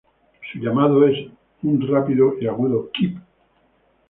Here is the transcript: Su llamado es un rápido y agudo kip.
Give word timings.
Su 0.51 0.57
llamado 0.57 1.05
es 1.07 1.27
un 1.61 1.87
rápido 1.87 2.33
y 2.41 2.47
agudo 2.47 2.89
kip. 2.91 3.19